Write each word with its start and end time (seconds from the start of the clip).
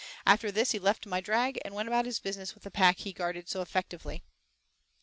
After 0.25 0.51
this 0.51 0.71
he 0.71 0.79
left 0.79 1.05
my 1.05 1.21
drag 1.21 1.59
and 1.63 1.75
went 1.75 1.87
about 1.87 2.07
his 2.07 2.17
business 2.19 2.55
with 2.55 2.63
the 2.63 2.71
pack 2.71 2.97
he 2.97 3.13
guarded 3.13 3.47
so 3.47 3.61
effectively. 3.61 4.23